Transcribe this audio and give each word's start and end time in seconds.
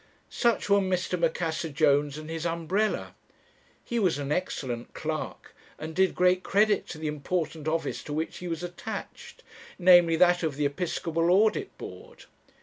"Such 0.31 0.67
were 0.67 0.79
Mr. 0.79 1.19
Macassar 1.19 1.69
Jones 1.69 2.17
and 2.17 2.27
his 2.27 2.43
umbrella. 2.43 3.13
He 3.83 3.99
was 3.99 4.17
an 4.17 4.31
excellent 4.31 4.95
clerk, 4.95 5.53
and 5.77 5.95
did 5.95 6.15
great 6.15 6.41
credit 6.41 6.87
to 6.87 6.97
the 6.97 7.05
important 7.05 7.67
office 7.67 8.01
to 8.05 8.13
which 8.13 8.39
he 8.39 8.47
was 8.47 8.63
attached 8.63 9.43
namely, 9.77 10.15
that 10.15 10.41
of 10.41 10.55
the 10.55 10.65
Episcopal 10.65 11.29
Audit 11.29 11.77
Board. 11.77 12.25